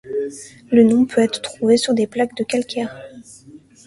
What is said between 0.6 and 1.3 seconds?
Le nom peut